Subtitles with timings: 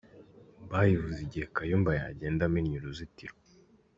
[0.69, 3.35] Bayivuze igihe Kayumba yagenda amennye uruzitiro.